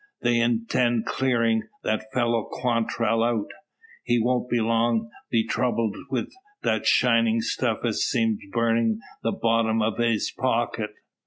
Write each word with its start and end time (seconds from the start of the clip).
they 0.23 0.39
intind 0.39 1.05
clearin' 1.05 1.69
that 1.83 2.11
fellow 2.11 2.49
Quantrell 2.51 3.23
out. 3.23 3.51
He 4.03 4.19
won't 4.19 4.51
long 4.51 5.11
be 5.29 5.47
throubled 5.47 5.95
wid 6.09 6.31
that 6.63 6.87
shinin' 6.87 7.39
stuff 7.41 7.85
as 7.85 8.01
seems 8.01 8.39
burnin' 8.51 8.99
the 9.21 9.31
bottom 9.31 9.83
out 9.83 9.93
av 9.93 9.99
his 9.99 10.31
pocket. 10.31 10.89